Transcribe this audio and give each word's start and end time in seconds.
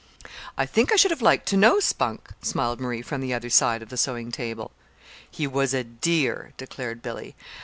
"I 0.57 0.65
think 0.65 0.91
I 0.91 0.95
should 0.95 1.11
have 1.11 1.21
liked 1.21 1.45
to 1.49 1.57
know 1.57 1.79
Spunk," 1.79 2.29
smiled 2.41 2.79
Marie 2.79 3.03
from 3.03 3.21
the 3.21 3.35
other 3.35 3.51
side 3.51 3.83
of 3.83 3.89
the 3.89 3.97
sewing 3.97 4.31
table. 4.31 4.71
"He 5.29 5.45
was 5.45 5.75
a 5.75 5.83
dear," 5.83 6.53
declared 6.57 7.03
Billy. 7.03 7.35